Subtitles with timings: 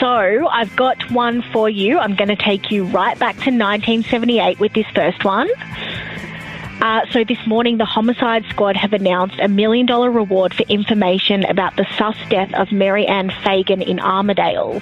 [0.00, 1.98] So I've got one for you.
[1.98, 5.48] I'm going to take you right back to 1978 with this first one.
[6.80, 11.44] Uh, so this morning, the homicide squad have announced a million dollar reward for information
[11.44, 14.80] about the sus death of Mary Anne Fagan in Armadale.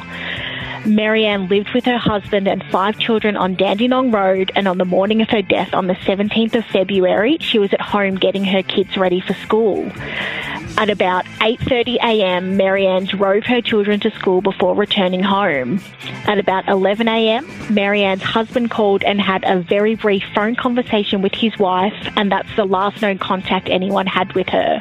[0.87, 5.21] Marianne lived with her husband and five children on Dandenong Road, and on the morning
[5.21, 8.97] of her death on the 17th of February, she was at home getting her kids
[8.97, 9.91] ready for school.
[10.79, 15.81] At about 8:30 a.m., Marianne drove her children to school before returning home.
[16.29, 21.35] At about 11 a.m., Marianne's husband called and had a very brief phone conversation with
[21.35, 24.81] his wife, and that's the last known contact anyone had with her.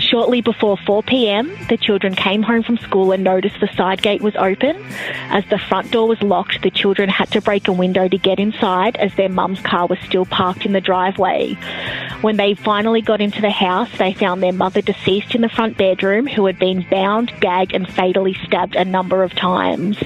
[0.00, 4.22] Shortly before 4 p.m., the children came home from school and noticed the side gate
[4.22, 4.84] was open.
[5.30, 8.40] As the front door was locked, the children had to break a window to get
[8.40, 11.56] inside as their mum's car was still parked in the driveway.
[12.22, 15.76] When they finally got into the house, they found their mother deceased in the front
[15.76, 19.98] bedroom who had been bound, gagged, and fatally stabbed a number of times.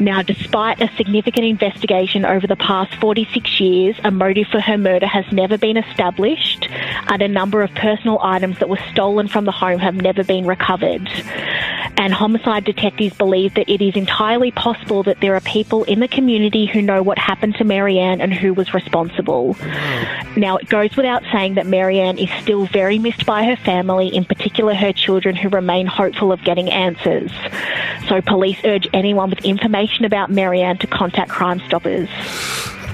[0.00, 5.06] Now, despite a significant investigation over the past 46 years, a motive for her murder
[5.06, 9.52] has never been established, and a number of personal items that were stolen from the
[9.52, 11.08] home have never been recovered.
[11.98, 16.06] And homicide detectives believe that it is entirely possible that there are people in the
[16.06, 19.56] community who know what happened to Marianne and who was responsible.
[20.36, 24.24] Now, it goes without saying that Marianne is still very missed by her family, in
[24.24, 27.32] particular her children, who remain hopeful of getting answers.
[28.08, 32.08] So, police urge anyone with information about Marianne to contact Crime Stoppers.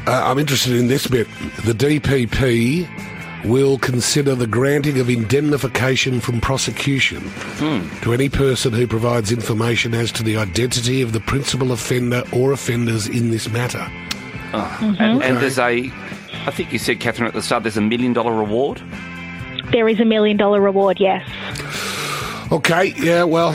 [0.07, 1.27] Uh, I'm interested in this bit.
[1.65, 3.14] The DPP
[3.45, 7.23] will consider the granting of indemnification from prosecution
[8.03, 12.53] to any person who provides information as to the identity of the principal offender or
[12.53, 13.87] offenders in this matter.
[14.53, 15.91] And, and there's a,
[16.47, 18.81] I think you said, Catherine, at the start, there's a million dollar reward.
[19.73, 21.29] There is a million dollar reward, yes.
[22.53, 23.53] Okay, yeah, well,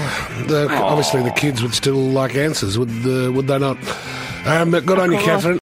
[0.48, 3.78] the, obviously the kids would still like answers, would uh, would they not?
[4.46, 5.20] Um, good on you.
[5.20, 5.58] Catherine.